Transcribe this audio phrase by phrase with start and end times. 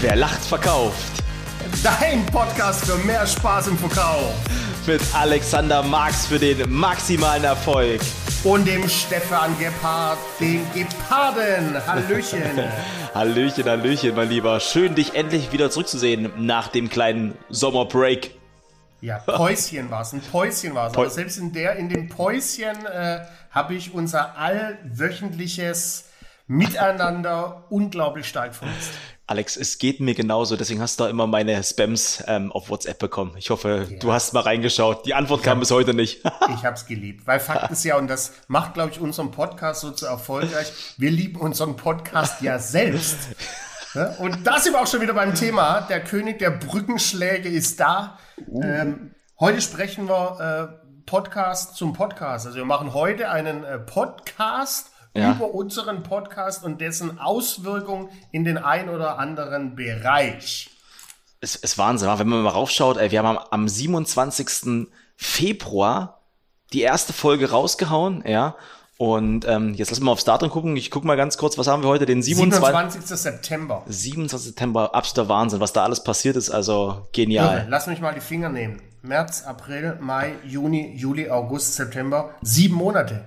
[0.00, 1.24] Wer lacht, verkauft.
[1.82, 4.34] Dein Podcast für mehr Spaß im Verkauf.
[4.86, 8.02] Mit Alexander Marx für den maximalen Erfolg.
[8.44, 11.74] Und dem Stefan Gebhardt, den Geparden.
[11.86, 12.42] Hallöchen.
[13.14, 14.60] Hallöchen, Hallöchen, mein Lieber.
[14.60, 18.32] Schön, dich endlich wieder zurückzusehen nach dem kleinen Sommerbreak.
[19.00, 20.94] Ja, Päuschen war es, ein Päuschen war es.
[20.94, 23.20] Aber selbst in, der, in dem Päuschen äh,
[23.50, 26.10] habe ich unser allwöchentliches
[26.48, 28.90] Miteinander unglaublich stark vermisst.
[29.28, 33.00] Alex, es geht mir genauso, deswegen hast du da immer meine Spams ähm, auf WhatsApp
[33.00, 33.34] bekommen.
[33.36, 33.98] Ich hoffe, ja.
[33.98, 35.04] du hast mal reingeschaut.
[35.04, 36.24] Die Antwort ich kam hab, bis heute nicht.
[36.54, 39.80] ich habe es geliebt, weil Fakt ist ja, und das macht, glaube ich, unseren Podcast
[39.80, 43.18] so zu erfolgreich, wir lieben unseren Podcast ja selbst.
[44.18, 45.80] Und da sind wir auch schon wieder beim Thema.
[45.82, 48.18] Der König der Brückenschläge ist da.
[48.46, 48.62] Uh.
[48.62, 52.46] Ähm, heute sprechen wir äh, Podcast zum Podcast.
[52.46, 55.32] Also wir machen heute einen äh, Podcast ja.
[55.32, 60.70] über unseren Podcast und dessen Auswirkungen in den ein oder anderen Bereich.
[61.40, 64.88] Es ist Wahnsinn, wenn man mal raufschaut, ey, wir haben am, am 27.
[65.16, 66.20] Februar
[66.72, 68.56] die erste Folge rausgehauen, ja.
[68.98, 70.74] Und ähm, jetzt lassen wir aufs Datum gucken.
[70.76, 72.06] Ich gucke mal ganz kurz, was haben wir heute?
[72.06, 73.02] Den 27.
[73.02, 73.18] 27.
[73.18, 73.82] September.
[73.86, 74.48] 27.
[74.48, 76.48] September, absoluter Wahnsinn, was da alles passiert ist.
[76.48, 77.58] Also genial.
[77.58, 77.66] Irre.
[77.68, 78.80] Lass mich mal die Finger nehmen.
[79.02, 82.34] März, April, Mai, Juni, Juli, August, September.
[82.40, 83.24] Sieben Monate.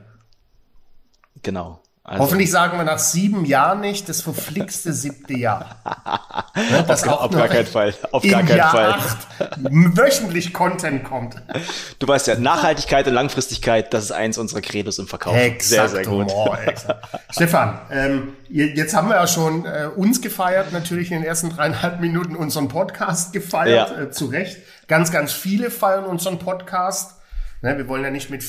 [1.44, 1.82] Genau.
[2.10, 5.76] Also, Hoffentlich sagen wir nach sieben Jahren nicht das verflixte siebte Jahr.
[6.56, 7.94] ne, das auf, auf gar keinen Fall.
[8.12, 8.94] Auf gar keinen Jahr Fall.
[8.94, 9.28] Acht
[9.60, 11.36] wöchentlich Content kommt.
[12.00, 15.36] Du weißt ja, Nachhaltigkeit und Langfristigkeit, das ist eins unserer Credos im Verkauf.
[15.36, 16.32] Exakt, sehr, sehr gut.
[16.34, 16.56] Oh,
[17.30, 22.00] Stefan, ähm, jetzt haben wir ja schon äh, uns gefeiert, natürlich in den ersten dreieinhalb
[22.00, 24.02] Minuten unseren Podcast gefeiert, ja.
[24.06, 24.58] äh, zu Recht.
[24.88, 27.19] Ganz, ganz viele feiern unseren Podcast.
[27.62, 28.44] Ne, wir wollen ja nicht mit,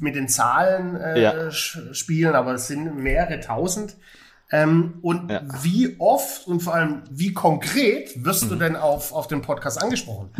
[0.00, 1.50] mit den Zahlen äh, ja.
[1.50, 3.96] spielen, aber es sind mehrere tausend.
[4.50, 5.42] Ähm, und ja.
[5.62, 8.48] wie oft und vor allem wie konkret wirst mhm.
[8.48, 10.30] du denn auf, auf den Podcast angesprochen?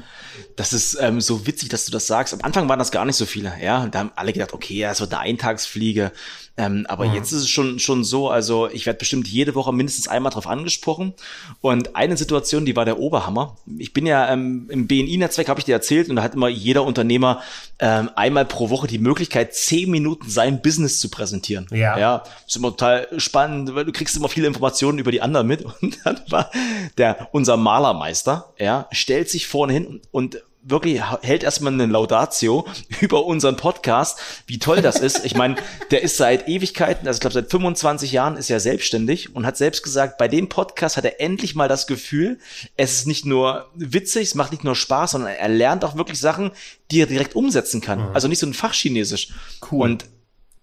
[0.56, 2.32] Das ist ähm, so witzig, dass du das sagst.
[2.32, 3.86] Am Anfang waren das gar nicht so viele, ja.
[3.86, 6.12] Da haben alle gedacht, okay, ja, es wird eine Eintagsfliege.
[6.58, 7.14] Ähm, aber mhm.
[7.14, 10.48] jetzt ist es schon, schon so, also ich werde bestimmt jede Woche mindestens einmal drauf
[10.48, 11.14] angesprochen.
[11.60, 13.56] Und eine Situation, die war der Oberhammer.
[13.78, 16.82] Ich bin ja ähm, im BNI-Netzwerk, habe ich dir erzählt, und da hat immer jeder
[16.82, 17.42] Unternehmer
[17.78, 21.68] ähm, einmal pro Woche die Möglichkeit, zehn Minuten sein Business zu präsentieren.
[21.70, 21.96] Ja.
[21.96, 25.64] Ja, ist immer total spannend, weil du kriegst immer viele Informationen über die anderen mit.
[25.82, 26.50] Und dann war
[26.96, 32.66] der, unser Malermeister, ja, stellt sich vorne hin und wirklich hält erstmal eine Laudatio
[33.00, 35.24] über unseren Podcast, wie toll das ist.
[35.24, 35.56] Ich meine,
[35.90, 39.56] der ist seit Ewigkeiten, also ich glaube seit 25 Jahren ist er selbstständig und hat
[39.56, 42.38] selbst gesagt, bei dem Podcast hat er endlich mal das Gefühl,
[42.76, 46.18] es ist nicht nur witzig, es macht nicht nur Spaß, sondern er lernt auch wirklich
[46.18, 46.50] Sachen,
[46.90, 48.10] die er direkt umsetzen kann.
[48.10, 48.14] Mhm.
[48.14, 49.28] Also nicht so ein Fachchinesisch.
[49.70, 49.82] Cool.
[49.82, 50.04] Und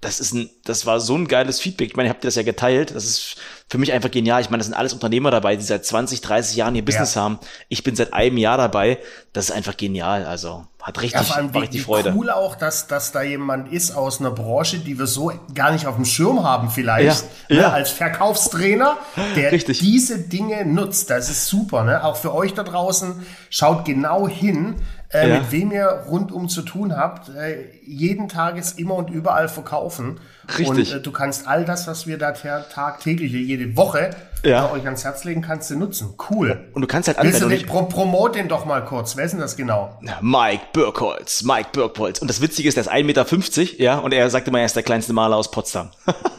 [0.05, 1.89] das ist ein, das war so ein geiles Feedback.
[1.89, 2.93] Ich meine, ihr habt das ja geteilt.
[2.93, 4.39] Das ist für mich einfach genial.
[4.39, 7.23] Ich meine, das sind alles Unternehmer dabei, die seit 20, 30 Jahren ihr Business ja.
[7.23, 7.39] haben.
[7.69, 8.99] Ich bin seit einem Jahr dabei.
[9.33, 10.27] Das ist einfach genial.
[10.27, 12.13] Also hat richtig, ja, vor allem richtig Freude.
[12.15, 15.87] Cool auch, dass, dass da jemand ist aus einer Branche, die wir so gar nicht
[15.87, 17.25] auf dem Schirm haben vielleicht.
[17.49, 17.71] Ja, ne, ja.
[17.71, 18.97] Als Verkaufstrainer,
[19.35, 19.79] der richtig.
[19.79, 21.09] diese Dinge nutzt.
[21.09, 21.83] Das ist super.
[21.83, 22.03] Ne?
[22.03, 23.25] Auch für euch da draußen.
[23.49, 24.75] Schaut genau hin
[25.09, 25.39] äh, ja.
[25.39, 30.19] mit wem ihr rundum zu tun habt, äh, jeden Tages immer und überall verkaufen.
[30.49, 30.67] Richtig.
[30.67, 34.11] Und äh, du kannst all das, was wir da tagtäglich, jede Woche
[34.45, 34.71] ja.
[34.71, 36.13] euch ans Herz legen, kannst du nutzen.
[36.29, 36.65] Cool.
[36.73, 37.49] Und du kannst halt anwenden.
[37.49, 39.15] Willst du pro promote den doch mal kurz.
[39.15, 39.99] Wer ist denn das genau?
[40.21, 41.43] Mike Birkholz.
[41.43, 42.19] Mike Birkholz.
[42.19, 44.75] Und das Witzige ist, der ist 1,50 Meter, ja, und er sagt immer, er ist
[44.75, 45.89] der kleinste Maler aus Potsdam.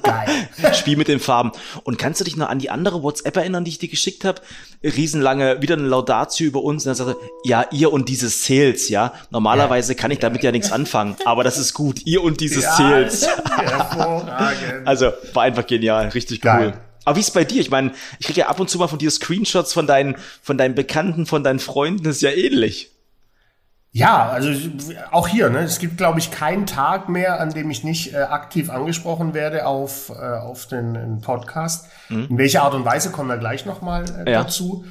[0.03, 0.49] Geil.
[0.75, 1.53] Spiel mit den Farben.
[1.85, 4.41] Und kannst du dich noch an die andere WhatsApp erinnern, die ich dir geschickt habe?
[4.83, 6.87] Riesenlange, wieder eine Laudatio über uns.
[6.87, 9.13] Und er sagte, ja, ihr und dieses Sales, ja.
[9.31, 9.99] Normalerweise ja.
[9.99, 12.07] kann ich damit ja nichts anfangen, aber das ist gut.
[12.07, 13.27] Ihr und dieses ja, Sales.
[14.85, 16.09] also, war einfach genial.
[16.09, 16.73] Richtig Geil.
[16.75, 16.81] cool.
[17.05, 17.61] Aber wie ist bei dir?
[17.61, 20.59] Ich meine, ich kriege ja ab und zu mal von dir Screenshots von deinen, von
[20.59, 22.03] deinen Bekannten, von deinen Freunden.
[22.03, 22.91] Das ist ja ähnlich.
[23.93, 24.51] Ja, also
[25.11, 28.19] auch hier, ne, es gibt, glaube ich, keinen Tag mehr, an dem ich nicht äh,
[28.19, 31.87] aktiv angesprochen werde auf, äh, auf den, den Podcast.
[32.11, 32.27] Mhm.
[32.29, 34.43] In welcher Art und Weise kommen wir gleich nochmal äh, ja.
[34.43, 34.85] dazu.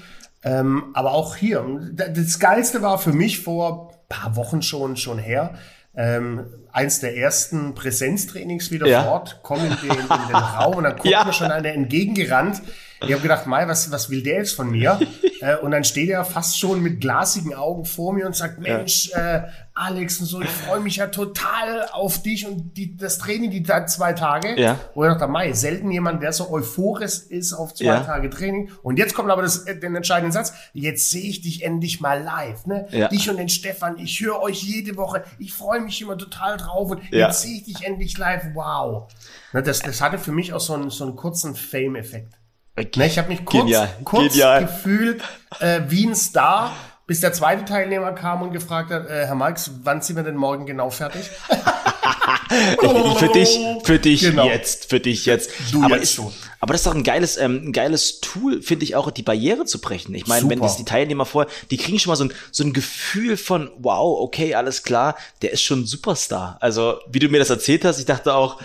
[0.43, 5.55] Ähm, aber auch hier, das Geilste war für mich vor paar Wochen schon, schon her,
[5.97, 9.03] ähm, eins der ersten Präsenztrainings wieder ja.
[9.03, 11.23] fort, komme in den, in den Raum und dann kommt ja.
[11.23, 12.61] mir schon einer entgegengerannt.
[13.05, 14.99] Ich habe gedacht, Mai, was, was will der jetzt von mir?
[15.41, 19.11] äh, und dann steht er fast schon mit glasigen Augen vor mir und sagt, Mensch,
[19.13, 19.43] äh,
[19.77, 23.61] Alex und so, ich freue mich ja total auf dich und die, das Training, die
[23.63, 24.59] zwei Tage.
[24.59, 24.79] Ja.
[24.93, 27.99] Wo ich dachte, Mai, selten jemand, der so euphorisch ist auf zwei ja.
[27.99, 28.71] Tage Training.
[28.83, 32.23] Und jetzt kommt aber das, äh, den entscheidenden Satz, jetzt sehe ich dich endlich mal
[32.23, 32.65] live.
[32.65, 32.87] Ne?
[32.91, 33.09] Ja.
[33.09, 36.91] Dich und den Stefan, ich höre euch jede Woche, ich freue mich immer total drauf
[36.91, 37.27] und ja.
[37.27, 39.07] jetzt sehe ich dich endlich live, wow.
[39.51, 42.33] Ne, das, das hatte für mich auch so einen, so einen kurzen Fame-Effekt.
[42.77, 43.89] Ne, ich habe mich kurz, Genial.
[44.03, 44.65] kurz Genial.
[44.65, 45.21] gefühlt
[45.59, 46.75] äh, wie ein Star,
[47.07, 50.35] bis der zweite Teilnehmer kam und gefragt hat, äh, Herr Marx, wann sind wir denn
[50.35, 51.29] morgen genau fertig?
[53.17, 54.45] für dich, für dich genau.
[54.45, 55.51] jetzt, für dich jetzt.
[55.71, 56.33] Du aber, jetzt ist, schon.
[56.59, 59.63] aber das ist doch ein geiles, ähm, ein geiles Tool, finde ich auch, die Barriere
[59.63, 60.13] zu brechen.
[60.13, 62.73] Ich meine, wenn das die Teilnehmer vor, die kriegen schon mal so ein, so ein
[62.73, 66.57] Gefühl von, wow, okay, alles klar, der ist schon ein Superstar.
[66.59, 68.59] Also, wie du mir das erzählt hast, ich dachte auch,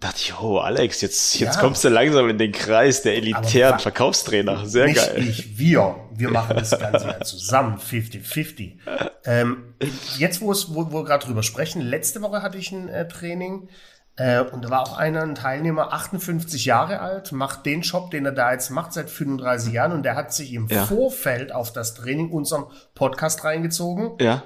[0.00, 1.60] dachte ich, oh Alex, jetzt, jetzt ja.
[1.60, 4.66] kommst du langsam in den Kreis der elitären Verkaufstrainer.
[4.66, 5.28] Sehr nicht geil.
[5.28, 8.78] Ich, wir, wir machen das Ganze ja zusammen, 50-50.
[9.24, 9.74] Ähm,
[10.16, 13.08] jetzt, wo, es, wo, wo wir gerade drüber sprechen, letzte Woche hatte ich ein äh,
[13.08, 13.68] Training
[14.16, 18.24] äh, und da war auch einer, ein Teilnehmer, 58 Jahre alt, macht den Job, den
[18.26, 20.86] er da jetzt macht, seit 35 Jahren und der hat sich im ja.
[20.86, 24.12] Vorfeld auf das Training unseren Podcast reingezogen.
[24.20, 24.42] Ja.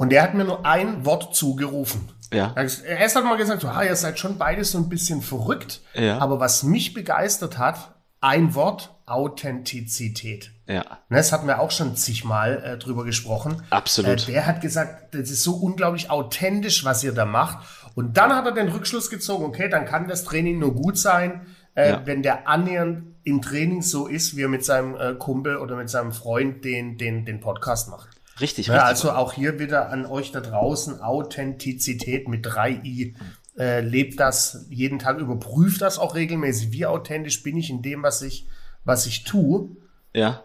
[0.00, 2.08] Und der hat mir nur ein Wort zugerufen.
[2.32, 2.54] Ja.
[2.56, 5.82] Erst hat man gesagt, so, ah, ihr seid schon beides so ein bisschen verrückt.
[5.92, 6.16] Ja.
[6.20, 7.92] Aber was mich begeistert hat,
[8.22, 10.52] ein Wort, Authentizität.
[10.66, 10.84] Ja.
[11.10, 13.62] Ne, das hatten wir auch schon zigmal äh, drüber gesprochen.
[13.68, 14.26] Absolut.
[14.26, 17.58] Äh, der hat gesagt, das ist so unglaublich authentisch, was ihr da macht.
[17.94, 21.46] Und dann hat er den Rückschluss gezogen, okay, dann kann das Training nur gut sein,
[21.74, 22.06] äh, ja.
[22.06, 25.90] wenn der annähernd im Training so ist, wie er mit seinem äh, Kumpel oder mit
[25.90, 28.19] seinem Freund den, den, den Podcast macht.
[28.40, 28.88] Richtig, ja, richtig.
[28.88, 33.14] Also auch hier wieder an euch da draußen Authentizität mit 3i.
[33.58, 36.72] Äh, lebt das jeden Tag, überprüft das auch regelmäßig.
[36.72, 38.46] Wie authentisch bin ich in dem, was ich,
[38.84, 39.68] was ich tue?
[40.14, 40.44] Ja.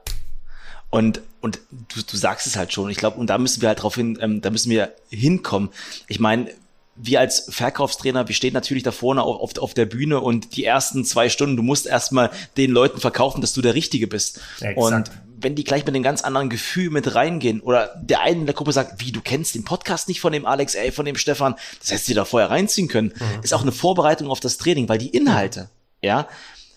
[0.90, 1.60] Und, und
[1.94, 2.90] du, du sagst es halt schon.
[2.90, 5.70] Ich glaube, und da müssen wir halt drauf hin, ähm, da müssen wir hinkommen.
[6.08, 6.50] Ich meine,
[6.96, 11.04] wir als Verkaufstrainer, wir stehen natürlich da vorne auf, auf, der Bühne und die ersten
[11.04, 14.40] zwei Stunden, du musst erstmal den Leuten verkaufen, dass du der Richtige bist.
[14.62, 14.78] Exakt.
[14.78, 18.46] Und wenn die gleich mit einem ganz anderen Gefühl mit reingehen oder der eine in
[18.46, 21.18] der Gruppe sagt, wie, du kennst den Podcast nicht von dem Alex, ey, von dem
[21.18, 23.44] Stefan, das hättest du da vorher reinziehen können, mhm.
[23.44, 25.70] ist auch eine Vorbereitung auf das Training, weil die Inhalte,
[26.02, 26.28] ja,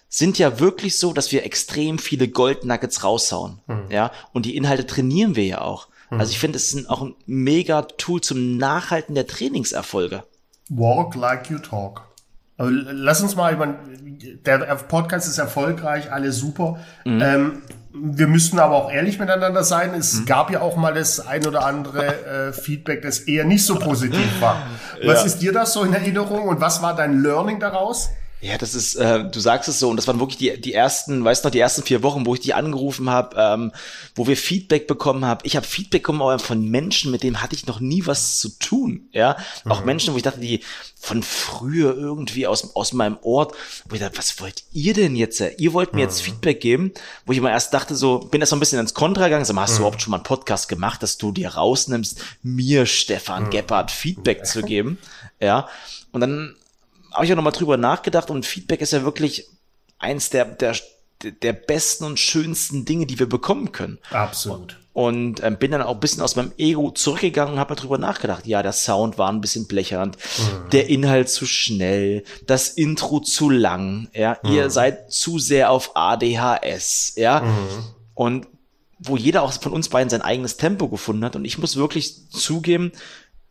[0.09, 3.91] sind ja wirklich so, dass wir extrem viele Goldnuggets raushauen, mhm.
[3.91, 5.89] ja, und die Inhalte trainieren wir ja auch.
[6.09, 6.21] Hm.
[6.21, 10.25] Also ich finde, es ist auch ein mega Tool zum Nachhalten der Trainingserfolge.
[10.69, 12.09] Walk like you talk.
[12.59, 13.77] Also lass uns mal, ich meine,
[14.45, 14.59] der
[14.89, 16.79] Podcast ist erfolgreich, alles super.
[17.05, 17.21] Mhm.
[17.23, 17.63] Ähm,
[17.93, 19.95] wir müssten aber auch ehrlich miteinander sein.
[19.95, 20.27] Es mhm.
[20.27, 22.07] gab ja auch mal das ein oder andere
[22.49, 24.67] äh, Feedback, das eher nicht so positiv war.
[25.05, 25.27] Was ja.
[25.27, 28.11] ist dir das so in Erinnerung und was war dein Learning daraus?
[28.41, 31.25] Ja, das ist, äh, du sagst es so, und das waren wirklich die, die ersten,
[31.25, 33.73] weißt du noch, die ersten vier Wochen, wo ich die angerufen habe, ähm,
[34.15, 35.41] wo wir Feedback bekommen haben.
[35.43, 38.51] Ich habe Feedback bekommen aber von Menschen, mit denen hatte ich noch nie was zu
[38.51, 39.09] tun.
[39.11, 39.73] Ja, mhm.
[39.73, 40.61] auch Menschen, wo ich dachte, die
[41.01, 43.57] von früher irgendwie aus, aus meinem Ort,
[43.89, 45.43] wo ich dachte, was wollt ihr denn jetzt?
[45.59, 46.09] Ihr wollt mir mhm.
[46.09, 46.93] jetzt Feedback geben,
[47.27, 49.57] wo ich immer erst dachte, so, bin erst so ein bisschen ins Kontra gegangen, sag
[49.57, 49.77] mal, hast mhm.
[49.77, 53.51] du überhaupt schon mal einen Podcast gemacht, dass du dir rausnimmst, mir, Stefan mhm.
[53.51, 54.99] Gebhardt, Feedback zu geben?
[55.41, 55.69] Ja,
[56.13, 56.55] und dann
[57.13, 59.47] habe ich auch nochmal drüber nachgedacht und Feedback ist ja wirklich
[59.99, 60.77] eins der, der,
[61.23, 63.99] der besten und schönsten Dinge, die wir bekommen können.
[64.11, 64.79] Absolut.
[64.93, 67.99] Und ähm, bin dann auch ein bisschen aus meinem Ego zurückgegangen und habe mal drüber
[67.99, 68.47] nachgedacht.
[68.47, 70.71] Ja, der Sound war ein bisschen blechernd, mhm.
[70.71, 74.53] der Inhalt zu schnell, das Intro zu lang, ja, mhm.
[74.53, 77.43] ihr seid zu sehr auf ADHS, ja.
[77.43, 77.85] Mhm.
[78.15, 78.47] Und
[78.99, 81.37] wo jeder auch von uns beiden sein eigenes Tempo gefunden hat.
[81.37, 82.91] Und ich muss wirklich zugeben,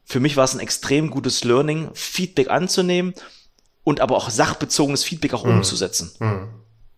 [0.03, 3.13] für mich war es ein extrem gutes Learning, Feedback anzunehmen
[3.87, 5.59] und aber auch sachbezogenes Feedback auch mhm.
[5.59, 6.11] umzusetzen.
[6.19, 6.49] Mhm.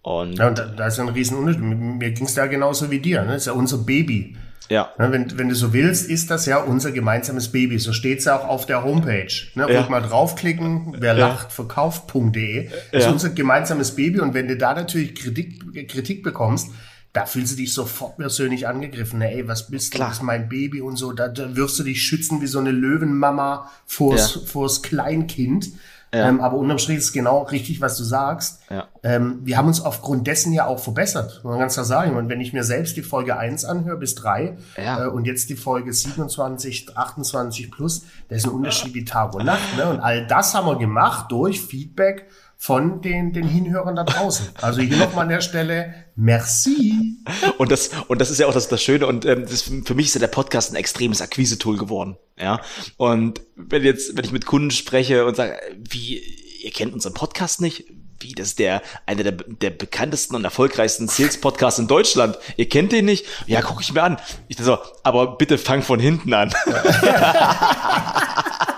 [0.02, 1.62] Und, ja, und da, da ist ein Riesenunterschied.
[1.62, 3.22] Mir ging es da genauso wie dir.
[3.22, 3.34] Ne?
[3.34, 4.36] Das ist ja unser Baby.
[4.70, 4.90] Ja.
[4.98, 7.78] Ne, wenn, wenn du so willst, ist das ja unser gemeinsames Baby.
[7.78, 9.32] So steht es ja auch auf der Homepage.
[9.54, 9.72] Ne?
[9.72, 9.88] Ja.
[9.88, 11.28] mal draufklicken, wer ja.
[11.28, 12.70] lacht, verkauft.de.
[12.92, 13.08] Das ja.
[13.08, 14.22] ist unser gemeinsames Baby.
[14.22, 16.72] Und wenn du da natürlich Kritik, Kritik bekommst,
[17.14, 19.22] da fühlst du dich sofort persönlich angegriffen.
[19.22, 20.00] Ey, was bist du?
[20.00, 21.12] Das ist mein Baby und so.
[21.12, 24.42] Da, da wirst du dich schützen wie so eine Löwenmama vors, ja.
[24.48, 25.70] vors Kleinkind.
[26.14, 26.28] Ja.
[26.28, 28.62] Ähm, aber unterm Strich ist es genau richtig, was du sagst.
[28.70, 28.88] Ja.
[29.04, 31.42] Ähm, wir haben uns aufgrund dessen ja auch verbessert.
[31.44, 32.16] Man kann es ja sagen.
[32.16, 35.06] Und wenn ich mir selbst die Folge 1 anhöre bis 3 ja.
[35.06, 39.46] äh, und jetzt die Folge 27, 28 plus, da ist ein Unterschied wie Tag und
[39.46, 39.78] Nacht.
[39.78, 39.88] Ne?
[39.88, 42.26] Und all das haben wir gemacht durch Feedback
[42.62, 44.50] von den, den Hinhörern da draußen.
[44.62, 47.16] Also hier nochmal an der Stelle, merci.
[47.58, 50.08] Und das, und das ist ja auch das, das Schöne und ähm, das, für mich
[50.08, 52.18] ist ja der Podcast ein extremes Akquise-Tool geworden.
[52.38, 52.60] Ja.
[52.98, 56.22] Und wenn jetzt, wenn ich mit Kunden spreche und sage, wie,
[56.62, 57.86] ihr kennt unseren Podcast nicht,
[58.20, 62.38] wie, das ist der, einer der, der bekanntesten und erfolgreichsten Sales-Podcasts in Deutschland.
[62.58, 63.26] Ihr kennt den nicht?
[63.48, 64.18] Ja, gucke ich mir an.
[64.50, 66.54] Ich so, aber bitte fang von hinten an.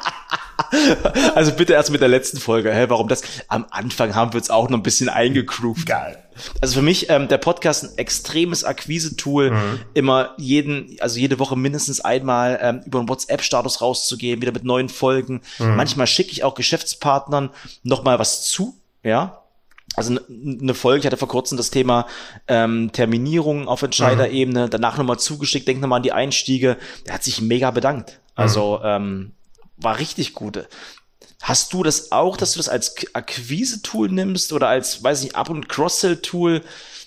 [1.36, 2.74] also bitte erst mit der letzten Folge.
[2.74, 3.24] Hä, warum das?
[3.48, 5.86] Am Anfang haben wir uns auch noch ein bisschen eingegroovt.
[5.86, 6.18] Geil.
[6.62, 9.80] Also für mich ähm, der Podcast ein extremes Akquise-Tool, mhm.
[9.94, 14.90] immer jeden, also jede Woche mindestens einmal ähm, über einen WhatsApp-Status rauszugehen, wieder mit neuen
[14.90, 15.42] Folgen.
[15.60, 15.76] Mhm.
[15.76, 17.50] Manchmal schicke ich auch Geschäftspartnern
[17.84, 19.42] noch mal was zu, ja,
[19.96, 22.08] Also eine Folge, ich hatte vor kurzem das Thema
[22.48, 24.70] ähm, Terminierung auf Entscheiderebene, mhm.
[24.70, 26.78] danach nochmal zugeschickt, denk nochmal an die Einstiege.
[27.06, 28.20] Der hat sich mega bedankt.
[28.36, 28.86] Also mhm.
[28.86, 29.32] ähm,
[29.82, 30.68] war richtig gut.
[31.42, 35.50] Hast du das auch, dass du das als Akquise-Tool nimmst oder als, weiß ich, Up-
[35.50, 36.62] und Cross-Sell-Tool?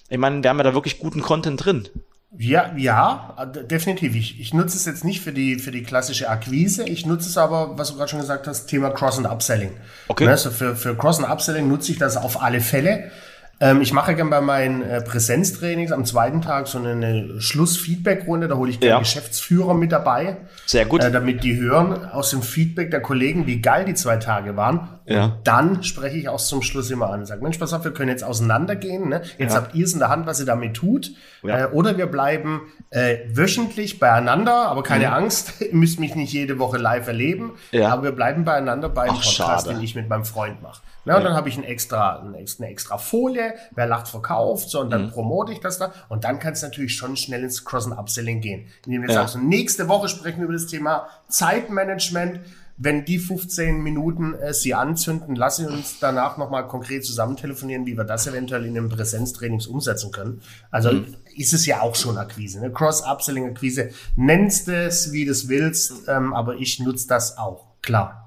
[0.09, 1.89] Ich meine, wir haben ja da wirklich guten Content drin.
[2.37, 4.17] Ja, ja, definitiv.
[4.17, 6.83] Ich, ich nutze es jetzt nicht für die, für die klassische Akquise.
[6.89, 9.71] Ich nutze es aber, was du gerade schon gesagt hast, Thema Cross- und Upselling.
[10.09, 10.27] Okay.
[10.27, 13.13] Also für, für Cross- und Upselling nutze ich das auf alle Fälle.
[13.61, 18.49] Ähm, ich mache gerne bei meinen äh, Präsenztrainings am zweiten Tag so eine, eine Schluss-Feedback-Runde.
[18.49, 18.99] Da hole ich gerne ja.
[18.99, 20.39] Geschäftsführer mit dabei.
[20.67, 21.03] Sehr gut.
[21.03, 24.89] Äh, damit die hören aus dem Feedback der Kollegen, wie geil die zwei Tage waren.
[25.07, 25.39] Ja.
[25.45, 28.09] Dann spreche ich auch zum Schluss immer an und sage, Mensch, pass auf, wir können
[28.09, 29.09] jetzt auseinandergehen.
[29.09, 29.23] Ne?
[29.39, 29.61] Jetzt ja.
[29.61, 31.13] habt ihr es in der Hand, was ihr damit tut.
[31.43, 31.67] Ja.
[31.67, 35.15] Äh, oder wir bleiben äh, wöchentlich beieinander, aber keine mhm.
[35.15, 37.53] Angst, ihr müsst mich nicht jede Woche live erleben.
[37.71, 37.91] Ja.
[37.91, 39.69] Aber wir bleiben beieinander bei einem Podcast, schade.
[39.71, 40.81] den ich mit meinem Freund mache.
[41.07, 44.89] Ne, und dann habe ich ein extra, eine extra Folie, wer lacht verkauft, so, und
[44.89, 45.11] dann mhm.
[45.11, 45.93] promote ich das da.
[46.09, 48.69] Und dann kann es natürlich schon schnell ins Cross- und Upselling gehen.
[48.87, 49.29] Indem wir jetzt ja.
[49.29, 52.41] sagen, so, nächste Woche sprechen wir über das Thema Zeitmanagement.
[52.77, 57.87] Wenn die 15 Minuten äh, Sie anzünden, lassen Sie uns danach nochmal konkret zusammen telefonieren,
[57.87, 60.43] wie wir das eventuell in den Präsenztrainings umsetzen können.
[60.71, 61.17] Also mhm.
[61.37, 62.73] ist es ja auch schon Akquise, ne?
[62.73, 63.91] Cross-Upselling-Akquise.
[64.17, 68.25] Nennst es, wie du es willst, ähm, aber ich nutze das auch, klar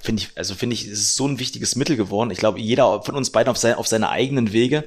[0.00, 2.30] finde ich, also finde ich, es ist so ein wichtiges Mittel geworden.
[2.30, 4.84] Ich glaube, jeder von uns beiden auf, sein, auf seine eigenen Wege.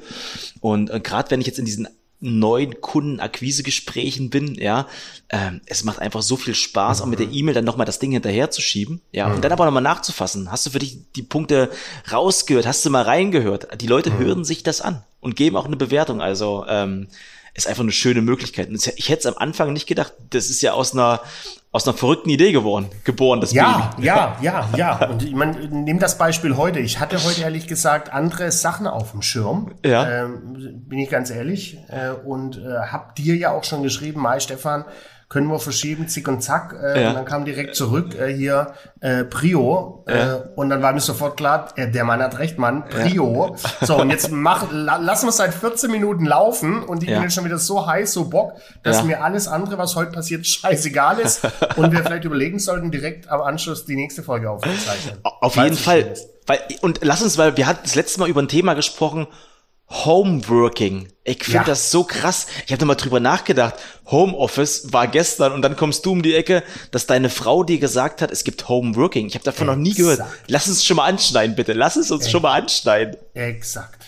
[0.59, 1.87] Und äh, gerade wenn ich jetzt in diesen
[2.21, 4.87] neuen Kundenakquisegesprächen bin, ja,
[5.29, 7.03] ähm, es macht einfach so viel Spaß, mhm.
[7.03, 9.35] auch mit der E-Mail dann nochmal das Ding hinterherzuschieben, ja, mhm.
[9.35, 10.51] und dann aber nochmal nachzufassen.
[10.51, 11.71] Hast du für dich die Punkte
[12.11, 12.67] rausgehört?
[12.67, 13.81] Hast du mal reingehört?
[13.81, 14.19] Die Leute mhm.
[14.19, 16.21] hören sich das an und geben auch eine Bewertung.
[16.21, 17.07] Also ähm,
[17.53, 18.69] ist einfach eine schöne Möglichkeit.
[18.95, 20.13] Ich hätte es am Anfang nicht gedacht.
[20.29, 21.21] Das ist ja aus einer
[21.73, 24.07] aus einer verrückten Idee geworden, geboren, das ja, Baby.
[24.07, 25.05] Ja, ja, ja.
[25.05, 26.79] Und ich meine, nimm das Beispiel heute.
[26.79, 29.73] Ich hatte heute ehrlich gesagt andere Sachen auf dem Schirm.
[29.85, 30.25] Ja.
[30.25, 31.77] Ähm, bin ich ganz ehrlich.
[31.87, 34.83] Äh, und äh, hab dir ja auch schon geschrieben, Mai Stefan,
[35.31, 36.75] können wir verschieben, zick und zack.
[36.83, 37.09] Äh, ja.
[37.09, 40.03] Und dann kam direkt zurück äh, hier äh, Prio.
[40.05, 40.35] Äh, ja.
[40.57, 43.55] Und dann war mir sofort klar, äh, der Mann hat recht, Mann, Prio.
[43.55, 43.87] Ja.
[43.87, 47.21] So, und jetzt mach, la, lassen wir es seit 14 Minuten laufen und ich bin
[47.21, 51.19] jetzt schon wieder so heiß, so Bock, dass mir alles andere, was heute passiert, scheißegal
[51.19, 51.47] ist.
[51.77, 55.19] und wir vielleicht überlegen sollten, direkt am Anschluss die nächste Folge aufzuzeichnen.
[55.23, 56.13] Auf jeden Fall.
[56.45, 59.27] Weil, und lass uns, weil wir hatten das letzte Mal über ein Thema gesprochen,
[59.91, 61.09] Homeworking.
[61.23, 61.63] Ich finde ja.
[61.65, 62.47] das so krass.
[62.65, 63.75] Ich habe nochmal drüber nachgedacht.
[64.07, 68.21] Homeoffice war gestern und dann kommst du um die Ecke, dass deine Frau dir gesagt
[68.21, 69.27] hat, es gibt Homeworking.
[69.27, 69.77] Ich habe davon Exakt.
[69.77, 70.21] noch nie gehört.
[70.47, 71.73] Lass uns schon mal anschneiden, bitte.
[71.73, 72.31] Lass es uns Exakt.
[72.31, 73.17] schon mal anschneiden.
[73.33, 74.05] Exakt.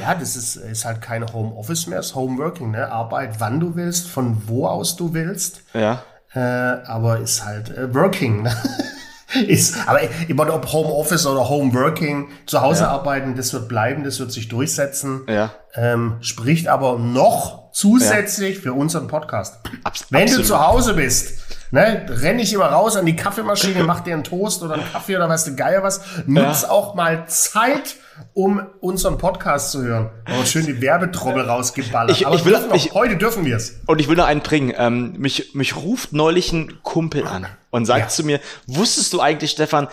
[0.00, 2.90] Ja, das ist, ist halt kein Homeoffice mehr, es ist Homeworking, ne?
[2.90, 5.62] Arbeit, wann du willst, von wo aus du willst.
[5.72, 6.02] Ja.
[6.34, 8.42] Äh, aber ist halt äh, Working.
[8.42, 8.54] Ne?
[9.34, 12.90] ist, aber ich meine, ob Homeoffice oder Homeworking, zu Hause ja.
[12.90, 15.22] arbeiten, das wird bleiben, das wird sich durchsetzen.
[15.28, 15.52] Ja.
[15.74, 18.62] Ähm, spricht aber noch zusätzlich ja.
[18.62, 19.58] für unseren Podcast.
[19.84, 20.44] Abs Wenn absolut.
[20.44, 21.38] du zu Hause bist,
[21.70, 25.16] ne, renn ich immer raus an die Kaffeemaschine, mach dir einen Toast oder einen Kaffee
[25.16, 26.00] oder was du Geier was.
[26.26, 26.70] Nutz ja.
[26.70, 27.96] auch mal Zeit,
[28.34, 30.10] um unseren Podcast zu hören.
[30.24, 32.16] Aber schön die Werbetrommel rausgeballert.
[32.16, 33.80] Ich, Aber ich will, noch, ich, heute dürfen wir es.
[33.86, 34.72] Und ich will noch einen bringen.
[34.76, 38.08] Ähm, mich, mich ruft neulich ein Kumpel an und sagt ja.
[38.08, 39.88] zu mir, wusstest du eigentlich, Stefan,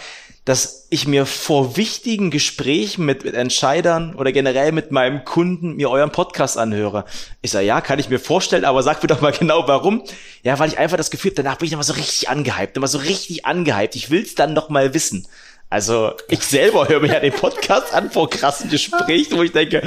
[0.45, 5.89] dass ich mir vor wichtigen Gesprächen mit, mit Entscheidern oder generell mit meinem Kunden mir
[5.89, 7.05] euren Podcast anhöre.
[7.41, 10.03] Ich sage, ja, kann ich mir vorstellen, aber sag mir doch mal genau warum.
[10.43, 12.89] Ja, weil ich einfach das Gefühl habe, danach bin ich nochmal so richtig angehypt, nochmal
[12.89, 13.95] so richtig angehypt.
[13.95, 15.27] Ich will's dann noch mal wissen.
[15.71, 19.81] Also ich selber höre mir ja den Podcast an vor krassen Gesprächen, wo ich denke,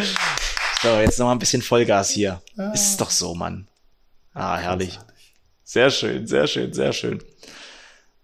[0.83, 2.43] so, jetzt noch mal ein bisschen Vollgas hier.
[2.75, 3.69] Ist doch so, Mann.
[4.35, 4.99] Ah, herrlich.
[5.62, 7.23] Sehr schön, sehr schön, sehr schön.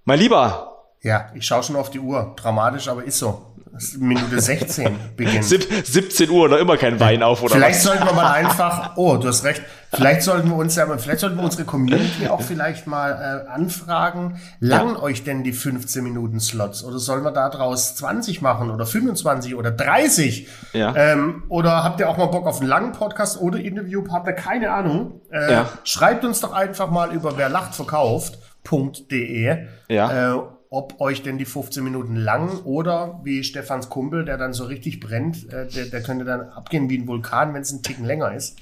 [0.04, 0.73] Mein Lieber.
[1.04, 2.34] Ja, ich schaue schon auf die Uhr.
[2.36, 3.54] Dramatisch, aber ist so.
[3.98, 5.44] Minute 16 beginnt.
[5.84, 7.82] 17 Uhr, noch immer kein Wein auf, oder Vielleicht was?
[7.82, 11.36] sollten wir mal einfach, oh, du hast recht, vielleicht sollten wir uns ja, vielleicht sollten
[11.36, 15.02] wir unsere Community auch vielleicht mal äh, anfragen, langen ja.
[15.02, 19.56] euch denn die 15 Minuten Slots oder sollen wir da draus 20 machen oder 25
[19.56, 20.46] oder 30?
[20.72, 20.94] Ja.
[20.94, 24.34] Ähm, oder habt ihr auch mal Bock auf einen langen Podcast oder Interviewpartner?
[24.34, 25.20] Keine Ahnung.
[25.32, 25.68] Äh, ja.
[25.82, 29.66] Schreibt uns doch einfach mal über wer lacht verkauft.de.
[29.88, 30.34] Ja.
[30.34, 30.38] Äh,
[30.74, 34.98] ob euch denn die 15 Minuten lang oder wie Stefans Kumpel, der dann so richtig
[34.98, 38.34] brennt, äh, der, der könnte dann abgehen wie ein Vulkan, wenn es ein Ticken länger
[38.34, 38.58] ist.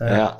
[0.00, 0.38] Äh, ja.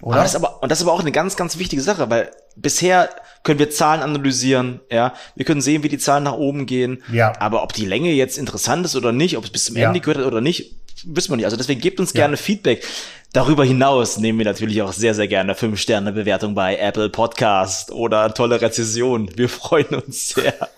[0.00, 0.22] Oder?
[0.22, 3.10] Das aber, und das ist aber auch eine ganz, ganz wichtige Sache, weil bisher
[3.42, 5.14] können wir Zahlen analysieren, ja.
[5.36, 7.02] Wir können sehen, wie die Zahlen nach oben gehen.
[7.12, 7.32] Ja.
[7.38, 9.88] Aber ob die Länge jetzt interessant ist oder nicht, ob es bis zum ja.
[9.88, 11.44] Ende gehört hat oder nicht, wissen wir nicht.
[11.44, 12.22] Also deswegen gebt uns ja.
[12.22, 12.84] gerne Feedback.
[13.32, 18.60] Darüber hinaus nehmen wir natürlich auch sehr, sehr gerne 5-Sterne-Bewertung bei Apple Podcast oder tolle
[18.60, 19.28] Rezession.
[19.36, 20.54] Wir freuen uns sehr.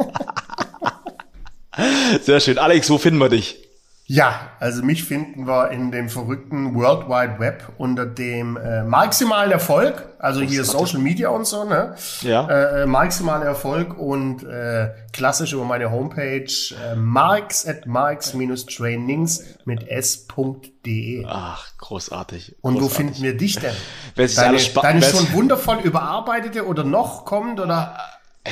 [2.23, 2.59] sehr schön.
[2.59, 3.66] Alex, wo finden wir dich?
[4.09, 9.51] Ja, also mich finden wir in dem verrückten World Wide Web unter dem äh, maximalen
[9.51, 11.97] Erfolg, also hier Social Media und so, ne?
[12.21, 12.47] Ja.
[12.47, 19.89] Äh, äh, maximaler Erfolg und äh, klassisch über meine Homepage äh, marks at marks-trainings mit
[19.89, 21.25] s.de.
[21.29, 22.59] Ach, großartig.
[22.61, 22.97] Und wo großartig.
[22.97, 23.75] finden wir dich denn?
[24.15, 27.99] Wer sich Deine, deine schon wundervoll überarbeitete oder noch kommt oder?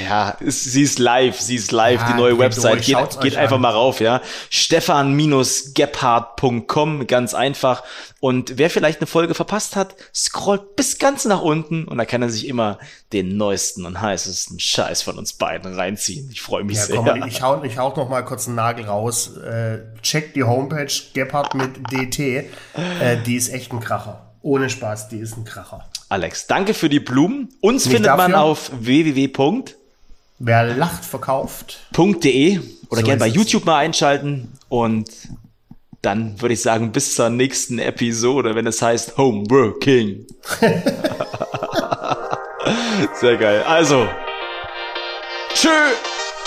[0.02, 2.82] Ja, ist, sie ist live, sie ist live, Ja, die neue Website.
[2.82, 3.62] Geht, geht einfach an.
[3.62, 4.20] mal rauf, ja.
[4.50, 7.82] Stefan-gebhardt.com, ganz einfach.
[8.20, 12.22] Und wer vielleicht eine Folge verpasst hat, scrollt bis ganz nach unten und da kann
[12.22, 12.78] er sich immer
[13.12, 16.30] den neuesten und heißesten Scheiß von uns beiden reinziehen.
[16.32, 16.96] Ich freue mich Ja, sehr.
[16.96, 19.36] komm, ich hau, ich hau noch mal kurz einen Nagel raus.
[19.36, 22.18] Äh, check die Homepage Gebhardt mit DT.
[22.18, 22.44] Äh,
[23.26, 24.30] die ist echt ein Kracher.
[24.40, 25.88] Ohne Spaß, die ist ein Kracher.
[26.08, 27.48] Alex, danke für die Blumen.
[27.60, 28.44] Uns Nicht findet man dafür.
[28.44, 29.74] auf www.de
[30.46, 31.86] Wer lacht, verkauft.
[32.90, 33.28] oder So gerne bei.
[33.28, 35.08] YouTube mal einschalten und
[36.02, 40.26] dann würde ich sagen, bis zur nächsten Episode, wenn es heißt Homeworking.
[43.14, 43.62] Sehr geil.
[43.62, 44.06] Also,
[45.54, 45.70] tschö.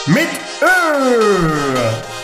[0.06, 0.27] Mit
[0.62, 2.17] Ö!